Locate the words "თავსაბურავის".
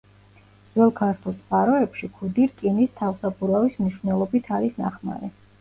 3.03-3.79